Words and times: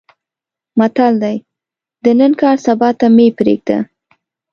متل 0.79 1.13
دی: 1.23 1.37
د 2.03 2.05
نن 2.19 2.31
کار 2.41 2.57
سبا 2.67 2.89
ته 2.99 3.07
مې 3.15 3.27
پرېږده. 3.37 3.77